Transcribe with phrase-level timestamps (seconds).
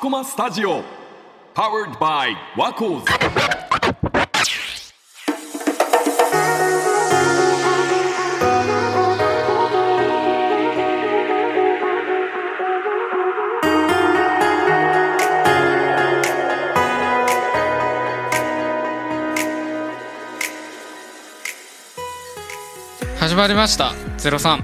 [0.00, 0.82] コマスタジオ。
[1.54, 3.12] Powered by ワコーズ
[23.18, 23.92] 始まりました。
[24.16, 24.62] 03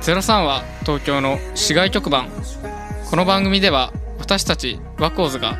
[0.00, 2.28] 03は東京の市外局番。
[3.08, 3.92] この番組では
[4.26, 5.56] 私たちワコーズが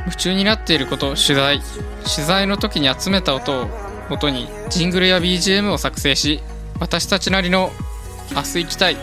[0.00, 1.60] 夢中になっていることを取材
[2.04, 3.66] 取材の時に集めた音を
[4.10, 6.42] 元にジングルや BGM を作成し
[6.78, 7.70] 私たちなりの
[8.36, 8.98] 明日行きたい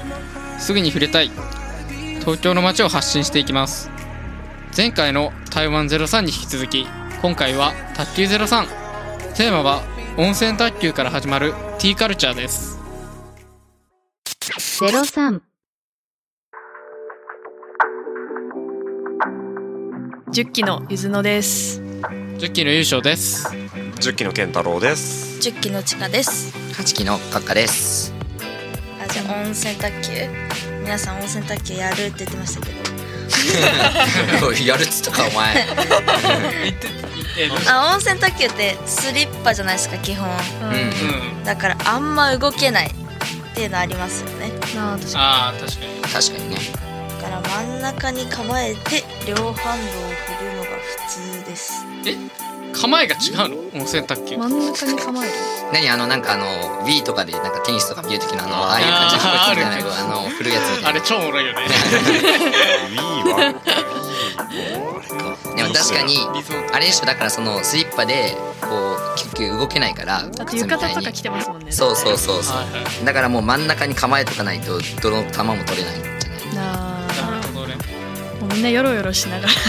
[0.59, 1.31] すぐに触れたい
[2.19, 3.89] 東京の街を発信していきます。
[4.75, 6.85] 前回の台湾03に引き続き
[7.23, 8.67] 今回は卓球03
[9.35, 9.81] テーマは
[10.17, 12.77] 温泉卓球から始まる T カルチャーです。
[14.53, 15.41] 03
[20.29, 23.47] 10期のゆずのです10期の優勝です
[23.99, 25.41] 十期の健太郎です。
[25.41, 26.55] 十期のちかです。
[26.75, 28.13] 八期のカッカです。
[29.03, 30.11] あ、じゃあ温泉卓球？
[30.83, 32.71] 皆さん温泉卓球やるって言ってましたけ
[34.39, 34.53] ど。
[34.63, 35.65] やるっつったかお前。
[37.67, 40.29] あ、温泉卓球ってスリッパじゃないですか基本。
[40.29, 41.43] うん。
[41.43, 42.91] だからあんま動けないっ
[43.55, 44.51] ていうのありますよね。
[45.15, 46.86] あ確かに確かにね。
[47.57, 51.85] だから真ん中に構えて両ハンドを振るのが普通です。
[52.79, 53.79] 構えが違うの？
[53.79, 55.33] 温泉卓球に真ん中に構える。
[55.73, 55.89] 何？
[55.89, 56.45] あのなんかあの
[56.85, 58.43] Wii とかでなんかテニスとか見るときの？
[58.43, 60.89] あのああいう感じのこいつみたいあるなあの振るやつみたいな。
[60.89, 61.59] あれ超おもろいよね。
[62.93, 63.53] Wii は。
[65.55, 66.17] でも確かに
[66.71, 67.05] あれでしょ？
[67.05, 68.67] だからそのスリッパでこ
[69.15, 70.19] うキュッキュ動けないから。
[70.19, 71.23] あと浴衣とか着て。
[71.23, 72.57] てますもんねそうそうそうそう。
[72.57, 73.05] はいはい。
[73.05, 76.17] だからもう真ん中に構えとかないとどの球も取れない
[78.57, 79.53] んなヨロヨロしながら。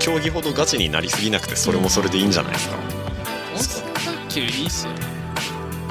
[0.00, 2.76] 競技ほどガチになりすぎなくてそれもそれでいいんじゃないですか？
[3.54, 4.92] 温泉卓球いいっすよ。
[4.92, 5.00] ね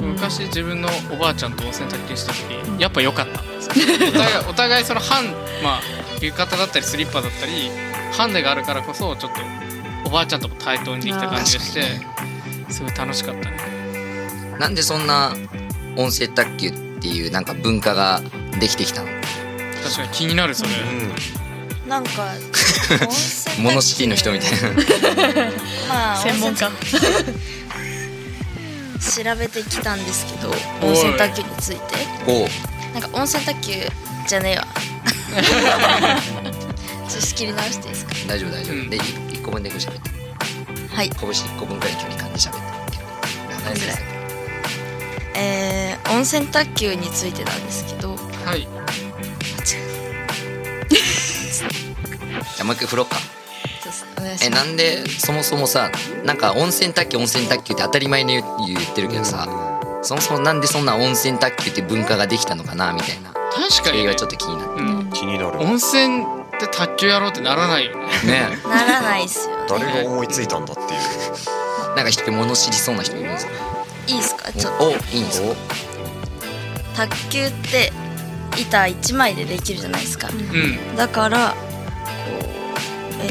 [0.02, 2.44] 昔自分のおばあちゃんと温泉卓球した時
[2.80, 3.72] やっぱ良かったんですよ。
[4.08, 5.80] お互いお互いそのハンまあ
[6.20, 7.70] 浴衣だったりスリッパだったり
[8.16, 9.40] ハンデがあるからこそちょっと
[10.06, 11.82] おばあちゃんとも対等にできた感じがして
[12.70, 13.56] すごい楽しかったね。
[14.58, 15.34] なんでそんな
[15.96, 18.22] 温泉卓球っていうなんか文化が
[18.58, 19.08] できてきたの？
[19.86, 20.70] 確かに気になるそれ、
[21.86, 22.10] なんか
[22.90, 24.68] 温泉卓球モノシティの人みたいな。
[25.88, 26.70] まあ専門家。
[28.98, 30.50] 調べてきたんですけど
[30.82, 31.80] 温泉卓球について。
[32.92, 33.72] なんか温泉卓球
[34.26, 34.66] じゃねえわ。
[37.08, 38.12] ちょっと仕切り直していいですか？
[38.26, 38.90] 大丈夫大丈夫、うん。
[38.90, 40.10] で1個分で喋って。
[40.94, 41.10] はい。
[41.10, 42.60] 拳1個分くらい距離感で喋って。
[43.64, 44.16] 長いですね
[45.38, 48.16] えー、温泉卓球についてなんですけど。
[48.44, 53.16] はいゃあもう一回振ろうか
[54.42, 55.90] えなんでそもそもさ
[56.24, 58.42] なんか温泉卓球温泉卓球って当たり前に言
[58.78, 59.46] ってるけどさ
[60.02, 63.32] そもそもなんでそんな温泉卓球って文化ができたのかなみたいな。
[63.32, 64.80] 確かに、ねちょっと気になって。
[64.80, 65.58] うん、気になる。
[65.58, 66.24] 温泉
[66.60, 68.06] で卓球やろうってならないよね。
[68.24, 68.58] ね。
[68.68, 70.88] ならないっすよ誰ねが思いついたんだっていう。
[71.96, 73.52] なんか一人物知りそうな人いるんですか？
[74.06, 74.52] いいですか？
[74.52, 74.84] ちょっと。
[74.84, 77.06] おいいんですか？
[77.08, 77.92] 卓球って
[78.60, 80.28] 板1枚でできるじゃないですか。
[80.28, 80.96] うん。
[80.96, 81.54] だから
[83.26, 83.30] え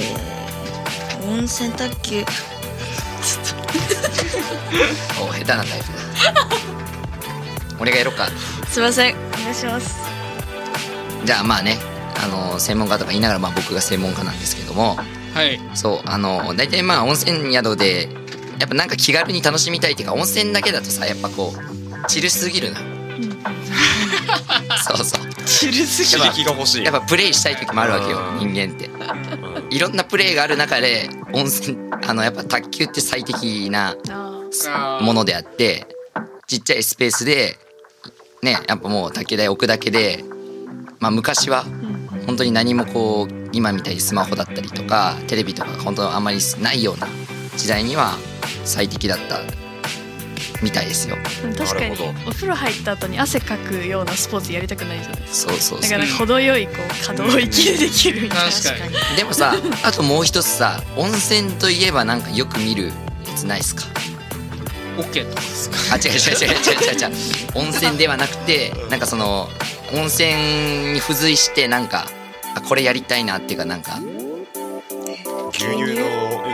[1.22, 2.24] ー、温泉卓球。
[5.22, 6.48] お下手なタイプだ。
[7.80, 8.30] 俺がやろうか。
[8.70, 9.16] すいません。
[9.16, 9.96] お願いします。
[11.24, 11.78] じゃあまあね
[12.24, 14.98] あの専門家とか言いながらまあ僕が専門家なんですけども。
[15.34, 15.60] はい。
[15.74, 18.10] そうあの大体まあ温泉宿で
[18.60, 22.80] やっぱなんか気軽に楽しみたいっていうか温泉だけだとさやっぱこうチルすぎるな、
[24.88, 25.34] そうそう。
[25.46, 26.84] チルす刺激が欲しい。
[26.84, 28.54] やっぱプレイしたい時もあるわけようん。
[28.54, 28.88] 人間って。
[28.88, 29.74] うん。
[29.74, 33.96] いろんなプレイがある中で温泉あのやっぱ卓球って最適な
[35.02, 35.88] ものであって
[36.48, 37.56] ちっちゃいスペースで
[38.42, 40.24] ねやっぱもう卓球台置くだけで
[41.00, 41.66] まあ昔は
[42.26, 47.08] 本当に何もこう今みたいにスマホだったりとかテレビとか本当あんまりないような
[47.58, 48.14] 時代には
[48.64, 49.40] 最適だった
[50.62, 51.18] みたいですよ。
[51.58, 52.30] 確かになるほど。
[52.30, 55.90] お風呂入った後に汗かくようなスポーツやりたくないじゃないですそうそうそう。
[55.90, 58.52] かだから程よいこう可動域でできるみたいな。
[58.52, 59.18] 確かに。
[59.18, 59.54] でもさ
[59.84, 62.92] あともう一つさ温泉といえばなんかよく見るや
[63.36, 63.84] つないっすか？
[64.98, 65.78] オッケーですか？
[65.94, 67.16] あ違う違う違う違う違う違う。
[67.56, 69.50] 温泉ではなくてなんかその
[69.94, 72.08] 温泉に付随してなんか
[72.56, 74.00] あこれやりたいなっていうかなんか。
[75.52, 76.06] 牛乳の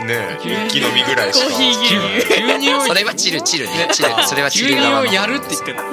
[0.04, 1.48] ね一気飲みぐらいしか。
[1.48, 2.42] コーヒー牛乳。
[2.44, 3.88] 牛乳をそれはチルチルね。
[3.92, 5.10] チルそれはチ牛乳ル側の。
[5.10, 5.82] をやるって言ってた。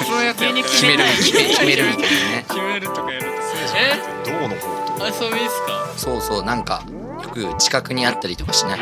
[0.00, 2.44] 別のやつや牛乳決める決め決めるみたいなね。
[2.48, 3.30] 決めるとかやると
[3.76, 3.98] え？
[4.26, 4.54] 銅の方
[4.98, 5.92] と遊びっすか。
[5.96, 6.82] そうそうなんか
[7.22, 8.80] よく近くにあったりとかしない？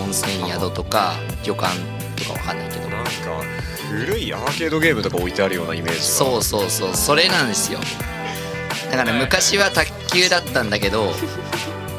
[0.00, 1.76] 温泉宿とか旅館
[2.16, 2.88] とかわかんないけど。
[2.88, 3.10] なんか
[3.90, 6.04] 古いアーケードゲームとか置いてあるようなイメージが。
[6.04, 7.78] そうそうそうそれなんですよ。
[8.90, 11.12] だから昔は卓球だったんだけど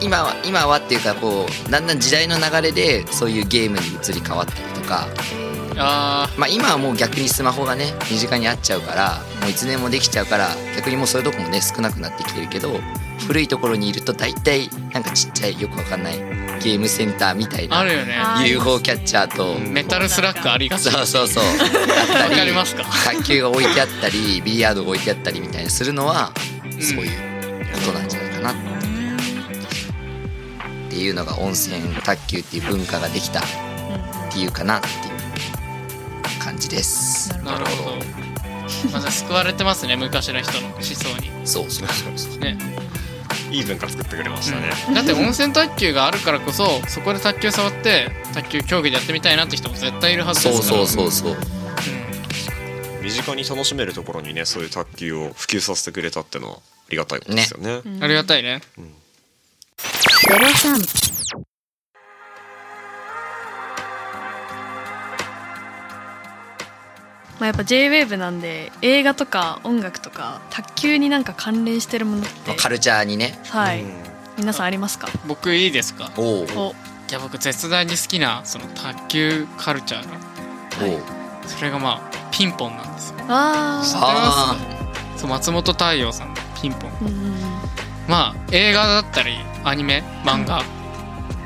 [0.02, 5.08] 今は今はっていうかこうだんだん時代の流れでそういうゲームに移り変わったりとか。
[5.82, 12.82] あまあ今はもう逆にスマホがね身近にあっちゃうからもういつでもできちゃうから逆にもうそういうとこもね少なくなってきてるけど
[13.28, 16.18] 古いところにいると大体なんかちっちゃいよくわかんない
[16.62, 18.18] ゲームセンターみたいなーあるよね。
[18.18, 20.92] あ UFO キャッチャーとメタルスラッグありがち。
[20.92, 21.44] そうそうそう。
[21.48, 22.84] あったわりかりますか？
[22.84, 26.34] 卓球が置いてあったりビリヤードが置いてあったりみたいなするのは
[26.82, 27.12] そういう
[27.86, 28.52] ことなんじゃないかな。
[28.52, 28.79] って
[30.96, 33.44] いうのが温泉卓球っていう文化ができたっ
[34.32, 37.38] ていうかなっていう感じです。
[37.44, 37.98] なるほど。
[38.94, 41.30] まだ救われてますね昔の人の思想に。
[41.46, 42.40] そうそうそうそう。
[42.40, 42.58] ね。
[43.52, 50.86] いい文化作ってくれましたね、だって温泉卓球があるからこそそこで卓球触って卓球競技でやってみたいなって人も絶対いるはずでそうすから。
[50.86, 51.38] そうそうそう
[53.02, 56.60] 身近に楽しめるところにねそういう卓球を普及させてくれたってのはあ
[56.92, 57.82] りがたいことですよね。
[57.84, 58.04] うん。
[58.04, 58.62] ありがたいね
[67.40, 73.40] まあ、やっぱ JWAVE なんで映画とか音楽とか卓球になんか関連してるものってカルチャーにね。
[73.50, 73.94] はい、うん。
[74.38, 75.08] 皆さんありますか？
[75.26, 76.12] 僕いいですか？
[76.18, 76.48] おう。
[76.56, 76.76] お。
[77.10, 80.18] いや僕絶大に好きなその卓球カルチャーが
[80.94, 81.02] おう。
[81.48, 83.18] それがまあピンポンなんですよ。
[83.30, 84.58] あ知ってあ
[85.16, 86.92] ますそう松本太陽さんのピンポン。
[86.92, 87.49] ーうんうんうん
[88.10, 90.64] まあ映画だったりアニメ漫画、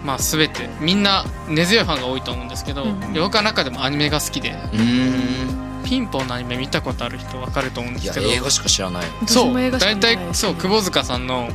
[0.04, 5.63] まあ全てみんな根強いファンが多いと思うんですけど、うんで僕は中でもアニメが好きでうーん。
[5.83, 9.04] ピンポンのアニメ見たことある人わかると思うんですけど映画しか知らない。
[9.21, 11.50] 私そうも映画しか大体そう窪塚さんの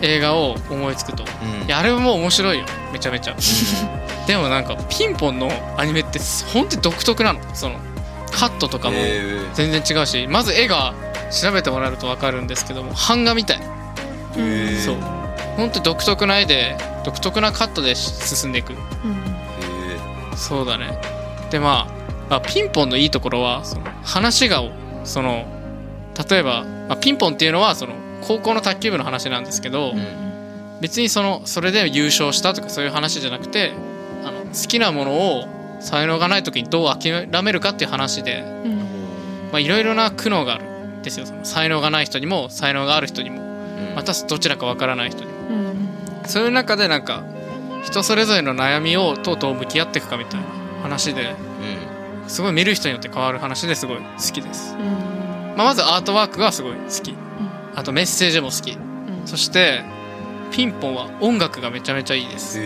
[0.00, 1.66] 映画を思いつくとうん。
[1.66, 3.36] いやあれも面白いよめちゃめちゃ。
[4.26, 6.18] でもなんかピンポンのアニメって
[6.52, 7.40] 本当に独特なの。
[7.54, 7.78] その
[8.32, 9.20] カットとかもへ
[9.52, 10.94] 全然違うしまず絵が
[11.30, 13.73] 調べてもらえると分かるんですけども版画みたいー
[14.84, 14.96] そう。
[15.56, 18.72] 本当に独特な絵で独特なカットで進んでいく。
[18.72, 18.76] う
[20.32, 20.36] ん。
[20.36, 20.98] そうだね。
[21.50, 24.62] でまあ、まあ、ピンポンのいいところはその話が
[25.04, 25.46] その
[26.28, 30.24] 例えば、まあ、ピンポンっていうのはその高校の卓球部の話なんですけど、うん
[30.80, 33.72] 別にそのそれで優勝したとかそういう話じゃなくて
[34.22, 35.44] あの好きなものを
[35.80, 38.44] 才能がない時にどう諦めるかっていう話で
[39.54, 40.64] いろいろな苦悩がある。
[40.64, 41.26] んですよ。
[41.26, 43.38] その才能がない人にも才能がある人にも。
[43.38, 43.43] うん
[43.94, 45.32] またどちらかわからない人に。
[45.32, 46.28] もうん。
[46.28, 47.24] そういう中でなんか
[47.82, 50.46] 人それぞれの悩みをとうとう向き合っていくかみたいな
[50.82, 51.34] 話で
[52.22, 52.28] うん。
[52.28, 54.02] すごい見る人によって変わる話ですごい好
[54.32, 54.84] きです、うん。
[55.56, 57.14] まあ、まずアートワークがすごい好き。
[57.74, 58.72] あとメッセージも好き。
[58.72, 59.26] うん。
[59.26, 59.82] そして
[60.50, 62.58] ピンポンは音楽がめちゃめちゃいいです。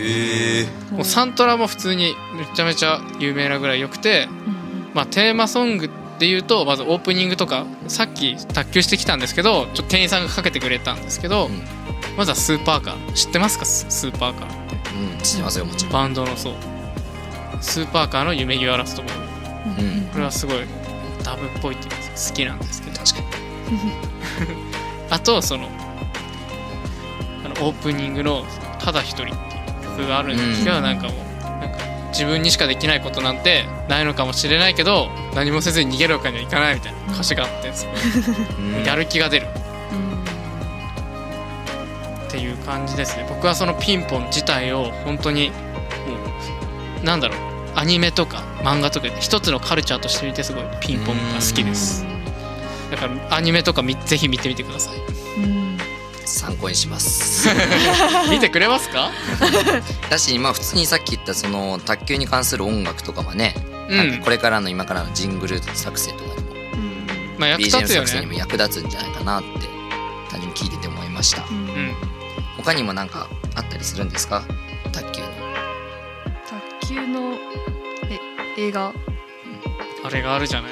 [0.91, 4.91] もうサントラも普通にめちゃめちゃ有名なぐらい良くて、うん。
[4.93, 5.89] まあ、テーマソング
[6.19, 11.63] で言うとまずオープニングとかさっき卓球してきたんですけどちょっと店員さんがかけてくれたんですけど、うん。
[12.17, 13.13] まずはスーパーカー。
[13.13, 13.65] 知ってますか？
[13.65, 14.75] ススーパーカーって。
[14.93, 15.93] うん知ってますよもちろん。
[15.93, 16.53] バンドのそう。
[17.61, 19.85] スーパーカーの夢際ラストボール。
[19.85, 20.01] うん。
[20.07, 20.57] これはすごい
[21.23, 22.97] ダブっぽいっていうか好きなんですけど。
[22.99, 23.27] 確かに。
[25.09, 25.69] あとその
[27.45, 28.45] あのオープニングの
[28.79, 30.83] 「ただ一人」っていう曲があるんですけど、うん。
[30.83, 31.15] なんかもう
[32.19, 37.93] 自分にしかできないことなんてないのかもしれないけど何もせずに逃げるわけにはいかないみたいな歌詞があってすご
[38.81, 39.47] いやる気が出る。
[42.27, 43.25] っていう感じですね。
[43.27, 45.55] 僕はそのピンポン自体を本当にも
[47.01, 47.39] うなんだろう。
[47.75, 52.05] アニメとか漫画とか一つのカルチャーとして見てすごいピンポンが好きです。
[52.91, 54.97] だからアニメとかみぜひ見てみてください。
[55.41, 55.68] うん
[56.29, 57.47] 参考にします。
[58.29, 59.11] 見てくれますか？
[60.09, 63.55] だしまあ普通にさっき言ったその卓球に関する音楽とかもね、
[63.89, 63.97] うん。
[63.97, 66.49] なんかこれからの今からのジングル作成とかにも
[67.37, 69.47] まあ役立つよ作成にもね役立つんじゃないかなって
[70.29, 71.43] 単純に聞いてて思いました。
[71.49, 71.93] うん。
[72.57, 74.43] 他にもなんかあったりするんですか？
[74.91, 75.27] 卓球の。
[76.81, 77.37] 卓球の
[78.57, 78.93] え映画？
[80.03, 80.71] あれがあるじゃない。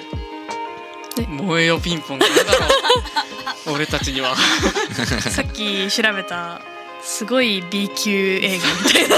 [1.19, 1.25] え？
[1.27, 2.35] 燃えよピンポンだろう
[3.67, 4.35] 俺たちには。
[5.29, 6.61] さっき調べた
[7.03, 9.17] すごい B 級映画みたいな。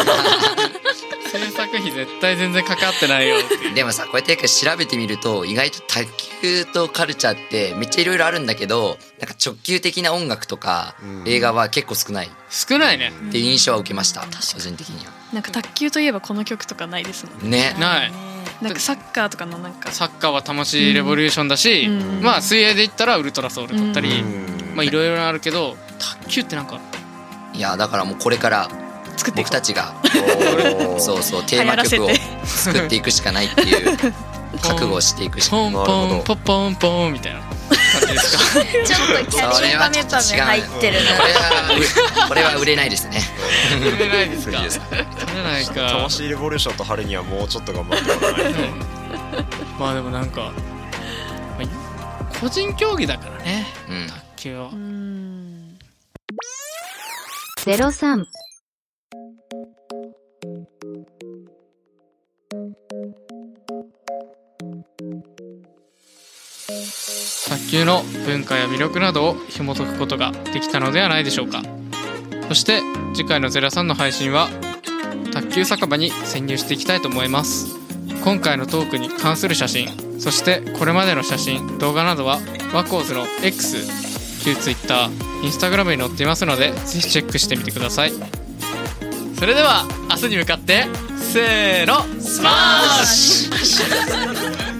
[1.29, 3.37] 制作費絶対全然かかってないよ
[3.75, 6.07] でもさこうやって調べてみると意外と卓
[6.41, 11.23] 球とカルチャーってめっちゃいろいろあるんだけどなんか直球的な音楽とかうん。
[11.27, 12.27] 映画は結構少ない。
[12.27, 13.11] っ少ないね。
[13.31, 15.11] ていう印象は受けました個人的には。
[15.33, 17.75] なんか卓球といえばこの曲とかないですもんね。
[17.79, 18.11] ない
[18.61, 22.21] なんかサッカーとかのなんかサッカーは魂レボリューションだし、うん。
[22.21, 24.25] まあ水泳で言ったらウルトラソウルだったり、う
[24.73, 24.75] ん。
[24.75, 26.79] まあいろいろあるけど卓球ってなんか
[27.53, 28.69] いやだからもうこれから
[29.17, 29.93] 作っていこ僕たちが
[30.97, 32.09] そうそうテーマ曲を
[32.45, 33.97] 作っていくしかないっていう
[34.61, 36.15] 覚悟をしていくしかポンポなるほど。
[36.17, 37.49] ンポンポンポンみたいな感
[38.07, 38.28] じです
[38.85, 42.89] ちょっとキャッチーパメパメ入ってるこれはこれは売れない。
[42.89, 43.21] ですね
[43.79, 44.29] 売れない。
[44.29, 44.63] ですか売
[45.35, 45.65] れない。
[45.65, 48.53] か魂レボリューションと春にはもうちょっと頑張ってもらわない。
[48.53, 48.59] と
[49.79, 50.51] まあでもなんか、
[52.41, 53.65] 個人競技だからね
[54.35, 54.71] 卓球は
[57.63, 58.27] ゼロ三
[67.69, 71.61] 球の文化や魅力などを紐解くことができたのではないでしょうか。
[72.47, 72.81] そして
[73.13, 74.49] 次回の「ゼロさんの配信は
[75.31, 77.67] 卓球酒場に潜入していきたいと思います。
[78.23, 79.87] 今回のトークに関する写真
[80.19, 82.39] そしてこれまでの写真動画などは
[82.73, 83.87] ワコーズの X
[84.43, 85.09] 旧 Twitter、
[85.43, 88.13] Instagram に載っていますのでぜひチェックしてみてください。
[89.37, 90.85] それでは明日に向かって
[91.15, 94.78] せーのスマッシュ！